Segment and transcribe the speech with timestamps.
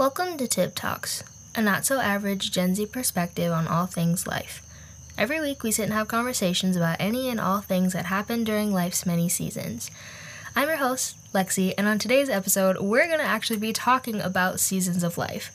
[0.00, 1.22] Welcome to Tip Talks,
[1.54, 4.62] a not so average Gen Z perspective on all things life.
[5.18, 8.72] Every week we sit and have conversations about any and all things that happen during
[8.72, 9.90] life's many seasons.
[10.56, 14.58] I'm your host, Lexi, and on today's episode, we're going to actually be talking about
[14.58, 15.52] seasons of life.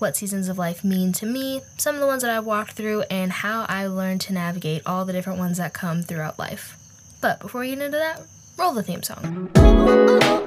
[0.00, 3.02] What seasons of life mean to me, some of the ones that I've walked through,
[3.02, 6.76] and how I learned to navigate all the different ones that come throughout life.
[7.20, 8.22] But before we get into that,
[8.58, 10.43] roll the theme song.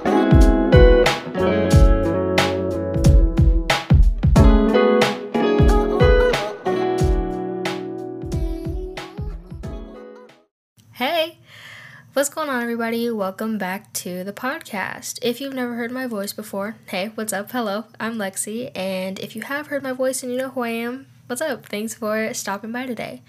[12.47, 13.11] Going on, everybody?
[13.11, 15.19] Welcome back to the podcast.
[15.21, 17.51] If you've never heard my voice before, hey, what's up?
[17.51, 18.71] Hello, I'm Lexi.
[18.73, 21.65] And if you have heard my voice and you know who I am, what's up?
[21.65, 23.21] Thanks for stopping by today.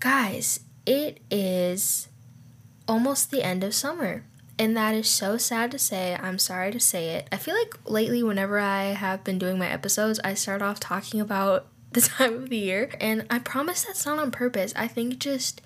[0.00, 2.08] Guys, it is
[2.88, 4.24] almost the end of summer.
[4.58, 6.16] And that is so sad to say.
[6.18, 7.28] I'm sorry to say it.
[7.30, 11.20] I feel like lately, whenever I have been doing my episodes, I start off talking
[11.20, 12.92] about the time of the year.
[12.98, 14.72] And I promise that's not on purpose.
[14.74, 15.60] I think just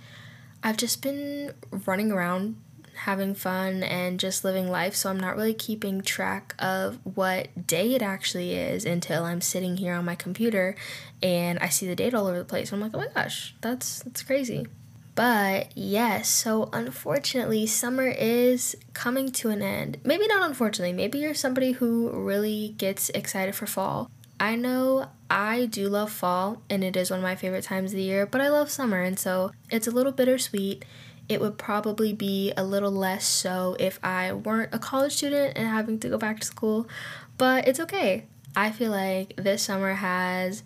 [0.67, 2.57] I've just been running around
[2.97, 7.95] having fun and just living life, so I'm not really keeping track of what day
[7.95, 10.77] it actually is until I'm sitting here on my computer
[11.23, 12.73] and I see the date all over the place.
[12.73, 14.67] I'm like, "Oh my gosh, that's that's crazy."
[15.15, 19.97] But yes, so unfortunately, summer is coming to an end.
[20.05, 24.11] Maybe not unfortunately, maybe you're somebody who really gets excited for fall.
[24.39, 27.97] I know I do love fall and it is one of my favorite times of
[27.97, 30.85] the year, but I love summer and so it's a little bittersweet.
[31.29, 35.69] It would probably be a little less so if I weren't a college student and
[35.69, 36.89] having to go back to school,
[37.37, 38.27] but it's okay.
[38.55, 40.63] I feel like this summer has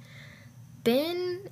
[0.85, 1.49] been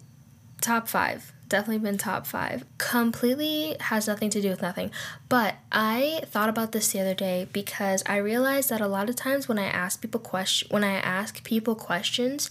[0.61, 2.65] top five definitely been top five.
[2.79, 4.91] Completely has nothing to do with nothing.
[5.29, 9.17] But I thought about this the other day because I realized that a lot of
[9.17, 12.51] times when I ask people question when I ask people questions,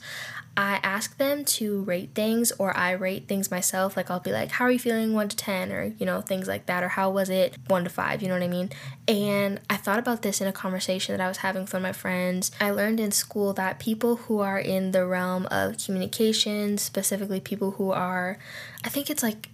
[0.58, 3.96] I ask them to rate things or I rate things myself.
[3.96, 5.72] Like I'll be like, How are you feeling one to ten?
[5.72, 6.84] Or, you know, things like that.
[6.84, 8.24] Or how was it one to five?
[8.24, 8.72] You know what I mean?
[9.08, 11.88] And I thought about this in a conversation that I was having with one of
[11.88, 12.52] my friends.
[12.60, 17.72] I learned in school that people who are in the realm of communication, specifically people
[17.72, 18.40] who are
[18.84, 19.50] I think it's like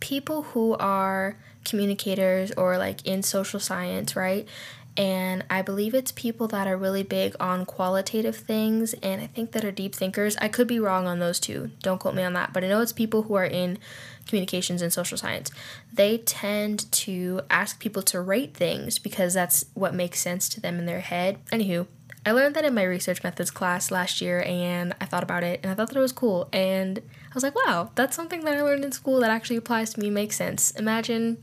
[0.00, 4.46] people who are communicators or like in social science, right?
[4.96, 9.52] And I believe it's people that are really big on qualitative things and I think
[9.52, 10.36] that are deep thinkers.
[10.38, 11.70] I could be wrong on those two.
[11.82, 13.78] Don't quote me on that, but I know it's people who are in
[14.26, 15.50] communications and social science.
[15.92, 20.78] They tend to ask people to rate things because that's what makes sense to them
[20.78, 21.44] in their head.
[21.46, 21.86] Anywho,
[22.26, 25.60] I learned that in my research methods class last year and I thought about it
[25.62, 28.56] and I thought that it was cool and I was like, wow, that's something that
[28.56, 30.72] I learned in school that actually applies to me, makes sense.
[30.72, 31.42] Imagine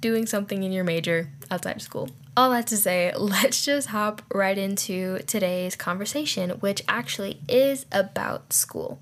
[0.00, 4.22] doing something in your major outside of school all that to say, let's just hop
[4.32, 9.00] right into today's conversation, which actually is about school.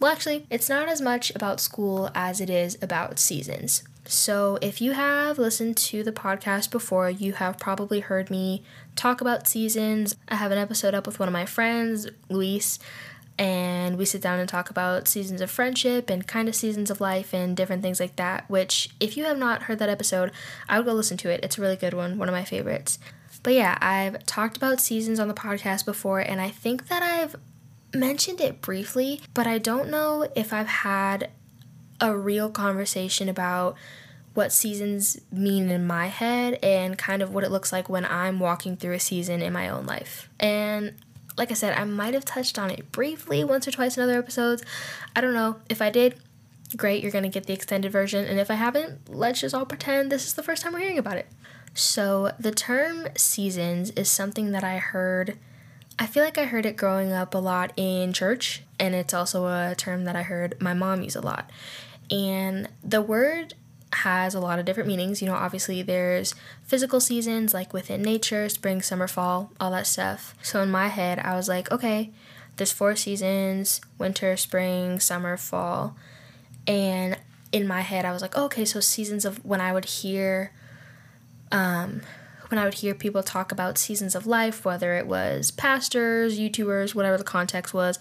[0.00, 3.84] Well, actually, it's not as much about school as it is about seasons.
[4.04, 8.64] So, if you have listened to the podcast before, you have probably heard me
[8.96, 10.16] talk about seasons.
[10.28, 12.80] I have an episode up with one of my friends, Luis,
[13.38, 17.00] and we sit down and talk about seasons of friendship and kind of seasons of
[17.00, 18.48] life and different things like that.
[18.48, 20.32] Which, if you have not heard that episode,
[20.68, 21.44] I would go listen to it.
[21.44, 22.98] It's a really good one, one of my favorites.
[23.42, 27.36] But yeah, I've talked about seasons on the podcast before, and I think that I've
[27.94, 31.30] mentioned it briefly, but I don't know if I've had
[32.00, 33.76] a real conversation about
[34.34, 38.40] what seasons mean in my head and kind of what it looks like when I'm
[38.40, 40.30] walking through a season in my own life.
[40.40, 40.94] And
[41.36, 44.18] like I said, I might have touched on it briefly once or twice in other
[44.18, 44.62] episodes.
[45.16, 45.56] I don't know.
[45.68, 46.20] If I did,
[46.76, 48.24] great, you're going to get the extended version.
[48.24, 50.98] And if I haven't, let's just all pretend this is the first time we're hearing
[50.98, 51.26] about it.
[51.74, 55.38] So, the term seasons is something that I heard.
[55.98, 59.46] I feel like I heard it growing up a lot in church, and it's also
[59.46, 61.48] a term that I heard my mom use a lot.
[62.10, 63.54] And the word
[63.92, 65.20] has a lot of different meanings.
[65.20, 70.34] You know, obviously there's physical seasons like within nature, spring, summer, fall, all that stuff.
[70.42, 72.10] So in my head, I was like, okay,
[72.56, 75.96] there's four seasons winter, spring, summer, fall.
[76.66, 77.18] And
[77.50, 80.52] in my head, I was like, oh, okay, so seasons of when I would hear,
[81.50, 82.02] um,
[82.48, 86.94] when I would hear people talk about seasons of life, whether it was pastors, YouTubers,
[86.94, 87.98] whatever the context was,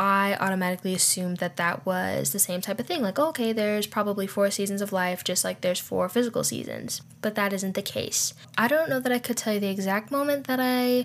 [0.00, 3.02] I automatically assumed that that was the same type of thing.
[3.02, 7.02] Like, okay, there's probably four seasons of life, just like there's four physical seasons.
[7.20, 8.32] But that isn't the case.
[8.56, 11.04] I don't know that I could tell you the exact moment that I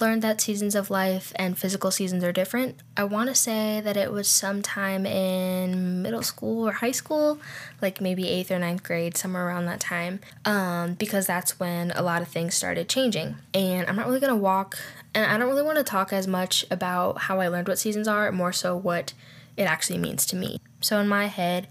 [0.00, 2.76] learned that seasons of life and physical seasons are different.
[2.96, 7.38] I want to say that it was sometime in middle school or high school,
[7.80, 12.02] like maybe eighth or ninth grade, somewhere around that time, um, because that's when a
[12.02, 13.36] lot of things started changing.
[13.54, 14.78] And I'm not really going to walk,
[15.14, 18.08] and I don't really want to talk as much about how I learned what seasons
[18.08, 19.12] are, more so what
[19.56, 20.60] it actually means to me.
[20.80, 21.68] So in my head,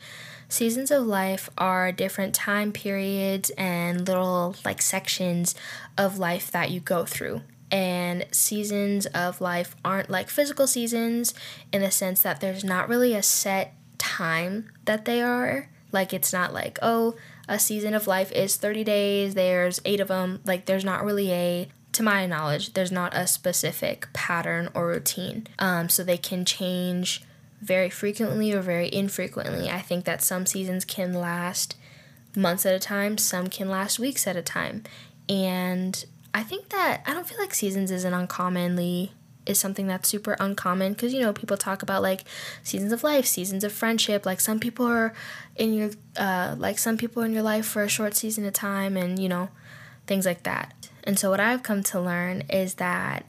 [0.47, 5.55] seasons of life are different time periods and little like sections
[5.97, 7.41] of life that you go through
[7.71, 11.33] and seasons of life aren't like physical seasons
[11.71, 15.69] in the sense that there's not really a set time that they are.
[15.91, 17.15] Like, it's not like, oh,
[17.47, 20.41] a season of life is 30 days, there's eight of them.
[20.45, 25.47] Like, there's not really a, to my knowledge, there's not a specific pattern or routine.
[25.57, 27.23] Um, so they can change
[27.61, 29.69] very frequently or very infrequently.
[29.69, 31.75] I think that some seasons can last
[32.35, 34.83] months at a time, some can last weeks at a time.
[35.27, 39.13] And I think that I don't feel like seasons isn't uncommonly
[39.45, 42.23] is something that's super uncommon because you know people talk about like
[42.63, 44.25] seasons of life, seasons of friendship.
[44.25, 45.13] Like some people are
[45.55, 48.95] in your uh, like some people in your life for a short season of time,
[48.95, 49.49] and you know
[50.07, 50.89] things like that.
[51.03, 53.25] And so what I've come to learn is that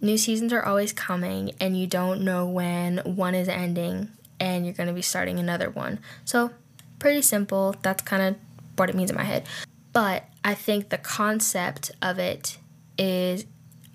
[0.00, 4.74] new seasons are always coming, and you don't know when one is ending, and you're
[4.74, 6.00] going to be starting another one.
[6.24, 6.50] So
[6.98, 7.74] pretty simple.
[7.82, 8.36] That's kind of
[8.76, 9.46] what it means in my head.
[9.92, 12.58] But I think the concept of it
[12.96, 13.46] is,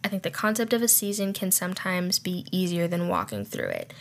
[0.03, 3.94] I think the concept of a season can sometimes be easier than walking through it.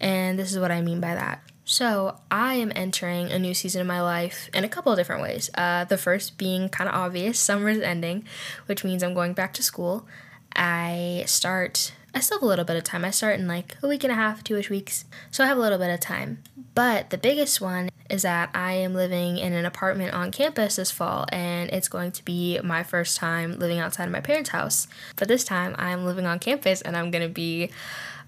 [0.00, 1.42] And this is what I mean by that.
[1.64, 5.20] So, I am entering a new season of my life in a couple of different
[5.20, 5.50] ways.
[5.56, 8.22] Uh, the first being kind of obvious summer is ending,
[8.66, 10.06] which means I'm going back to school.
[10.54, 13.04] I start, I still have a little bit of time.
[13.04, 15.06] I start in like a week and a half, two ish weeks.
[15.32, 16.44] So, I have a little bit of time.
[16.72, 20.90] But the biggest one is that I am living in an apartment on campus this
[20.90, 24.88] fall, and it's going to be my first time living outside of my parents' house.
[25.16, 27.70] But this time, I'm living on campus, and I'm to be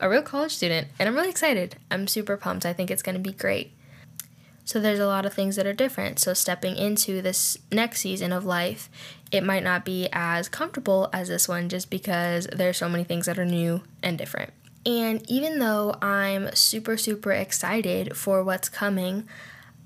[0.01, 1.77] a real college student, and I'm really excited.
[1.91, 2.67] I'm super pumped.
[2.67, 3.73] I think it's to be great.
[4.65, 6.19] So, there's a lot of things that are different.
[6.19, 8.91] So, stepping into this next season of life,
[9.33, 13.27] it might not be as comfortable as this one just because there's so many things
[13.27, 14.53] that are new and different.
[14.89, 19.29] And even though I'm super, super excited for what's coming,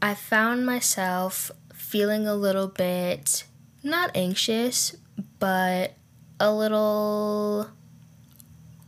[0.02, 3.44] I found myself feeling a little bit
[3.84, 4.96] not anxious,
[5.38, 5.94] but
[6.40, 7.68] a little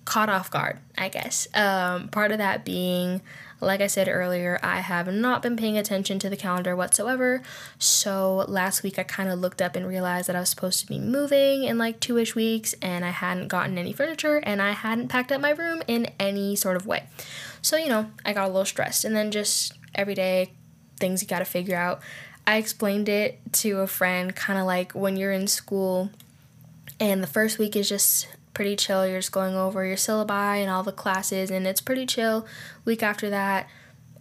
[0.04, 1.46] caught off guard, I guess.
[1.54, 3.22] Um, part of that being,
[3.60, 7.42] like I said earlier, I have not been paying attention to the calendar whatsoever.
[7.78, 10.86] So last week I kind of looked up and realized that I was supposed to
[10.86, 14.72] be moving in like two ish weeks and I hadn't gotten any furniture and I
[14.72, 17.04] hadn't packed up my room in any sort of way.
[17.62, 20.50] So, you know, I got a little stressed and then just every day
[20.98, 22.00] things you got to figure out.
[22.46, 26.10] I explained it to a friend kind of like when you're in school
[27.00, 29.06] and the first week is just pretty chill.
[29.06, 32.46] You're just going over your syllabi and all the classes, and it's pretty chill.
[32.84, 33.68] Week after that,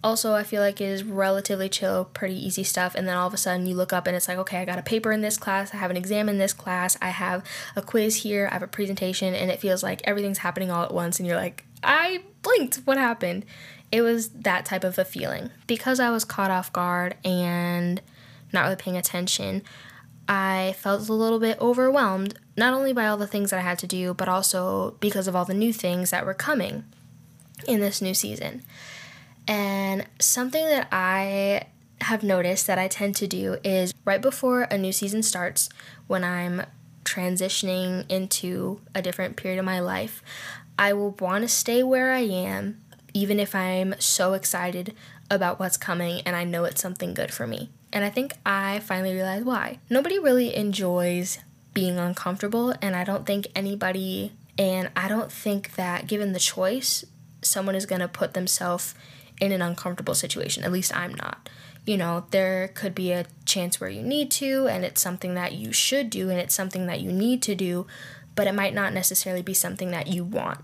[0.04, 2.94] also, I feel like is relatively chill, pretty easy stuff.
[2.94, 4.78] And then all of a sudden, you look up and it's like, okay, I got
[4.78, 7.44] a paper in this class, I have an exam in this class, I have
[7.76, 10.94] a quiz here, I have a presentation, and it feels like everything's happening all at
[10.94, 11.20] once.
[11.20, 13.46] And you're like, I blinked, what happened?
[13.94, 15.52] It was that type of a feeling.
[15.68, 18.02] Because I was caught off guard and
[18.52, 19.62] not really paying attention,
[20.28, 23.78] I felt a little bit overwhelmed, not only by all the things that I had
[23.80, 26.86] to do, but also because of all the new things that were coming
[27.68, 28.64] in this new season.
[29.48, 31.68] And something that I
[32.02, 35.70] have noticed that I tend to do is right before a new season starts,
[36.08, 36.64] when I'm
[37.04, 40.24] transitioning into a different period of my life,
[40.80, 42.80] I will want to stay where I am
[43.14, 44.96] even if I'm so excited
[45.30, 47.70] about what's coming and I know it's something good for me.
[47.92, 49.80] And I think I finally realized why.
[49.90, 51.40] Nobody really enjoys
[51.74, 57.04] being uncomfortable, and I don't think anybody, and I don't think that given the choice,
[57.42, 58.96] someone is gonna put themselves
[59.40, 60.64] in an uncomfortable situation.
[60.64, 61.50] At least I'm not.
[61.86, 65.54] You know, there could be a chance where you need to, and it's something that
[65.54, 67.86] you should do, and it's something that you need to do,
[68.36, 70.60] but it might not necessarily be something that you want.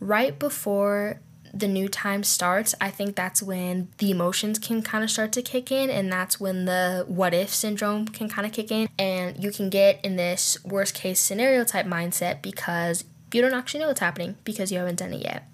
[0.00, 1.20] Right before
[1.54, 5.42] the new time starts, I think that's when the emotions can kind of start to
[5.42, 9.42] kick in, and that's when the what if syndrome can kind of kick in, and
[9.42, 13.88] you can get in this worst case scenario type mindset because you don't actually know
[13.88, 15.48] what's happening because you haven't done it yet.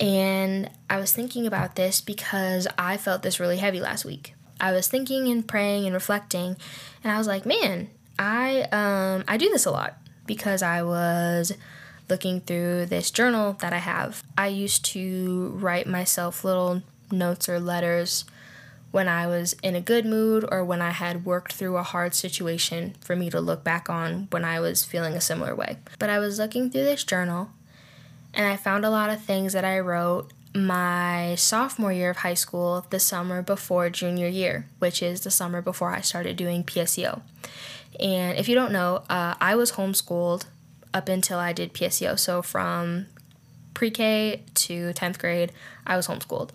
[0.00, 4.34] And I was thinking about this because I felt this really heavy last week.
[4.60, 6.56] I was thinking and praying and reflecting,
[7.02, 9.96] and I was like, man, I um I do this a lot
[10.26, 11.52] because I was
[12.08, 14.22] looking through this journal that I have.
[14.36, 18.24] I used to write myself little notes or letters
[18.90, 22.14] when I was in a good mood or when I had worked through a hard
[22.14, 25.78] situation for me to look back on when I was feeling a similar way.
[25.98, 27.50] But I was looking through this journal
[28.32, 32.34] and I found a lot of things that I wrote my sophomore year of high
[32.34, 37.22] school, the summer before junior year, which is the summer before I started doing PSEO.
[37.98, 40.46] And if you don't know, uh, I was homeschooled
[40.94, 42.18] up until I did PSEO.
[42.18, 43.06] So from
[43.74, 45.52] pre K to 10th grade,
[45.86, 46.50] I was homeschooled.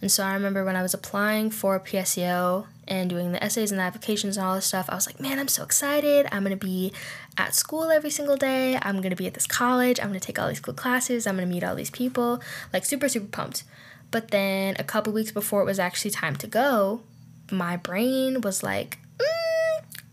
[0.00, 3.80] And so I remember when I was applying for PSEO and doing the essays and
[3.80, 6.26] the applications and all this stuff, I was like, man, I'm so excited.
[6.30, 6.92] I'm to be
[7.36, 8.78] at school every single day.
[8.80, 9.98] I'm to be at this college.
[10.00, 11.26] I'm to take all these cool classes.
[11.26, 12.40] I'm to meet all these people.
[12.72, 13.64] Like, super, super pumped.
[14.10, 17.02] But then a couple weeks before it was actually time to go,
[17.50, 18.98] my brain was like,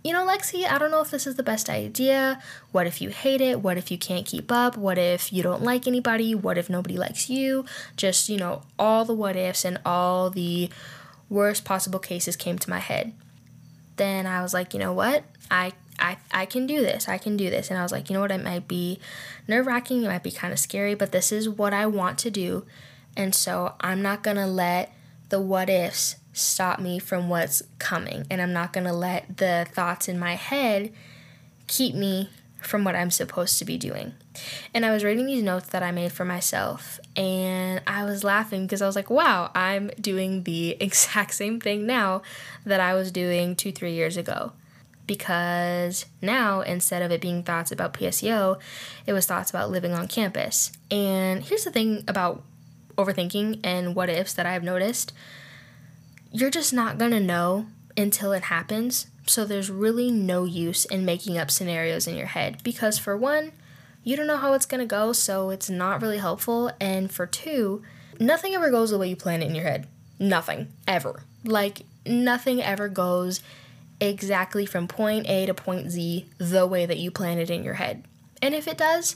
[0.05, 2.39] you know, Lexi, I don't know if this is the best idea.
[2.71, 3.62] What if you hate it?
[3.62, 4.77] What if you can't keep up?
[4.77, 6.35] What if you don't like anybody?
[6.35, 7.65] What if nobody likes you?
[7.97, 10.69] Just, you know, all the what ifs and all the
[11.27, 13.13] worst possible cases came to my head.
[13.95, 15.24] Then I was like, you know what?
[15.50, 17.09] I I, I can do this.
[17.09, 17.71] I can do this.
[17.71, 18.29] And I was like, you know what?
[18.29, 19.00] It might be
[19.47, 20.03] nerve wracking.
[20.03, 22.63] It might be kind of scary, but this is what I want to do.
[23.17, 24.93] And so I'm not going to let
[25.29, 28.27] the what ifs stop me from what's coming.
[28.30, 30.92] And I'm not going to let the thoughts in my head
[31.68, 34.13] keep me from what I'm supposed to be doing.
[34.74, 38.65] And I was reading these notes that I made for myself, and I was laughing
[38.65, 42.22] because I was like, wow, I'm doing the exact same thing now
[42.65, 44.51] that I was doing two, three years ago.
[45.08, 48.60] Because now, instead of it being thoughts about PSEO,
[49.06, 50.72] it was thoughts about living on campus.
[50.89, 52.44] And here's the thing about
[52.98, 55.13] overthinking and what ifs that I've noticed
[56.36, 57.65] you're just not gonna know
[57.96, 59.08] until it happens.
[59.25, 63.54] So there's really no use in making up scenarios in your head because, for one,
[64.04, 66.72] you don't know how it's gonna go, so it's not really helpful.
[66.80, 67.84] And for two,
[68.20, 69.88] nothing ever goes the way you plan it in your head.
[70.20, 70.68] Nothing.
[70.86, 71.24] Ever.
[71.46, 73.42] Like, nothing ever goes
[74.01, 77.75] exactly from point A to point Z the way that you plan it in your
[77.75, 78.04] head.
[78.42, 79.15] And if it does,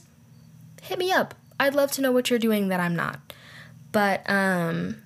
[0.82, 1.36] hit me up.
[1.60, 3.20] I'd love to know what you're doing that I'm not.
[3.92, 5.04] But, um,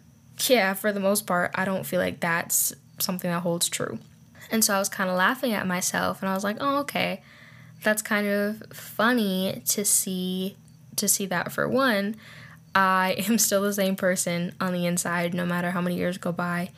[0.49, 3.99] yeah, for the most part, I don't feel like that's something that holds true.
[4.51, 7.21] And so I was kind of laughing at myself and I was like, "Oh, okay.
[7.83, 10.55] That's kind of funny to see
[10.95, 12.15] to see that for one.
[12.75, 16.31] I am still the same person on the inside no matter how many years go
[16.31, 16.71] by.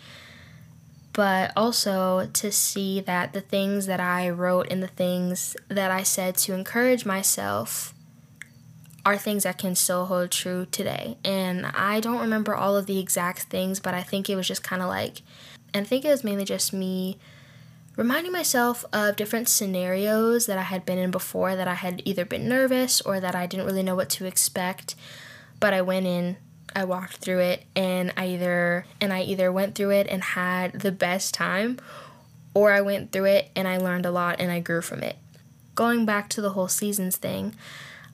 [1.13, 6.03] But also to see that the things that I wrote and the things that I
[6.03, 7.94] said to encourage myself
[9.05, 11.17] are things that can still hold true today.
[11.23, 14.63] And I don't remember all of the exact things, but I think it was just
[14.63, 15.21] kind of like,
[15.73, 17.19] and I think it was mainly just me
[17.95, 22.25] reminding myself of different scenarios that I had been in before that I had either
[22.25, 24.95] been nervous or that I didn't really know what to expect.
[25.59, 26.37] But I went in,
[26.75, 30.81] I walked through it, and I either and I either went through it and had
[30.81, 31.77] the best time,
[32.53, 35.17] or I went through it and I learned a lot and I grew from it.
[35.75, 37.53] Going back to the whole seasons thing,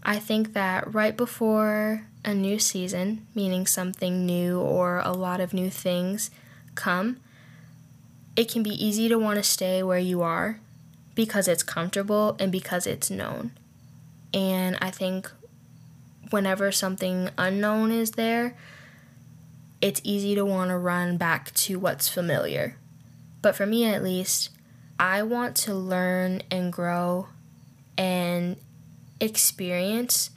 [0.04, 5.54] I think that right before a new season, meaning something new or a lot of
[5.54, 6.32] new things
[6.76, 7.18] come,
[8.36, 10.60] it can be easy to want to stay where you are
[11.16, 13.52] because it's comfortable and because it's known.
[14.34, 15.30] And I think
[16.30, 18.56] whenever something unknown is there,
[19.82, 22.78] it's easy to want to run back to what's familiar.
[23.42, 24.50] But for me at least,
[25.00, 27.28] I want to learn and grow
[27.98, 28.58] and
[29.22, 30.32] experience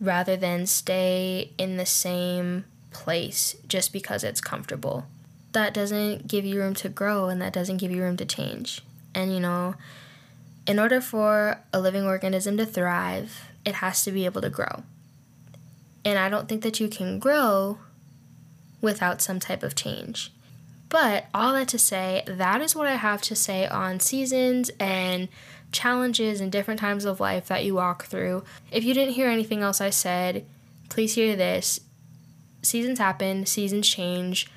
[0.00, 5.06] rather than stay in the same place just because it's comfortable.
[5.52, 8.82] That doesn't give you room to grow and that doesn't give you room to change.
[9.14, 9.74] And you know,
[10.66, 14.84] in order for a living organism to thrive, it has to be able to grow.
[16.04, 17.78] And I don't think that you can grow
[18.80, 20.30] without some type of change.
[20.88, 25.28] But all that to say, that is what I have to say on seasons and
[25.76, 28.42] challenges and different times of life that you walk through.
[28.72, 30.44] If you didn't hear anything else I said,
[30.88, 31.80] please hear this.
[32.62, 34.50] Seasons happen, seasons change,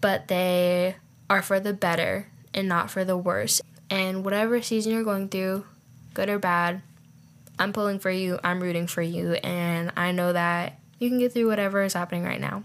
[0.00, 0.96] but they
[1.28, 3.60] are for the better and not for the worse.
[3.90, 5.66] And whatever season you're going through,
[6.14, 6.82] good or bad,
[7.58, 11.32] I'm pulling for you, I'm rooting for you, and I know that you can get
[11.32, 12.64] through whatever is happening right now.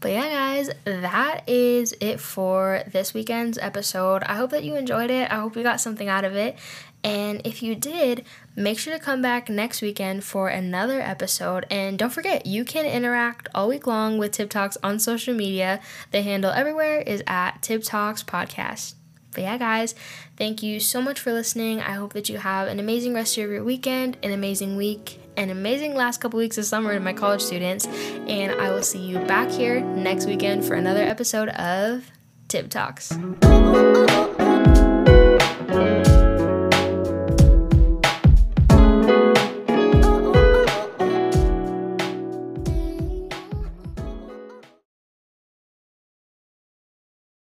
[0.00, 4.22] But yeah, guys, that is it for this weekend's episode.
[4.24, 5.30] I hope that you enjoyed it.
[5.30, 6.56] I hope you got something out of it.
[7.04, 8.24] And if you did,
[8.56, 11.64] make sure to come back next weekend for another episode.
[11.70, 15.80] And don't forget, you can interact all week long with Tip Talks on social media.
[16.10, 18.94] The handle everywhere is at Tip Talks Podcast.
[19.36, 19.94] But yeah, guys,
[20.38, 21.80] thank you so much for listening.
[21.80, 25.50] I hope that you have an amazing rest of your weekend, an amazing week, an
[25.50, 27.86] amazing last couple weeks of summer to my college students.
[27.86, 32.10] And I will see you back here next weekend for another episode of
[32.48, 33.12] Tip Talks.